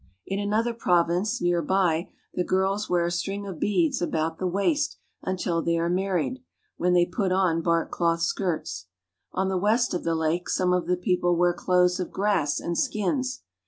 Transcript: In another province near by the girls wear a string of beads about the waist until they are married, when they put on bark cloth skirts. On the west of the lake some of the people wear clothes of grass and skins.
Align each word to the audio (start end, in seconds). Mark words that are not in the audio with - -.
In 0.25 0.39
another 0.39 0.73
province 0.73 1.39
near 1.43 1.61
by 1.61 2.09
the 2.33 2.43
girls 2.43 2.89
wear 2.89 3.05
a 3.05 3.11
string 3.11 3.45
of 3.45 3.59
beads 3.59 4.01
about 4.01 4.39
the 4.39 4.47
waist 4.47 4.97
until 5.21 5.61
they 5.61 5.77
are 5.77 5.89
married, 5.91 6.43
when 6.75 6.93
they 6.93 7.05
put 7.05 7.31
on 7.31 7.61
bark 7.61 7.91
cloth 7.91 8.21
skirts. 8.23 8.87
On 9.31 9.47
the 9.47 9.59
west 9.59 9.93
of 9.93 10.03
the 10.03 10.15
lake 10.15 10.49
some 10.49 10.73
of 10.73 10.87
the 10.87 10.97
people 10.97 11.35
wear 11.37 11.53
clothes 11.53 11.99
of 11.99 12.09
grass 12.11 12.59
and 12.59 12.75
skins. 12.79 13.43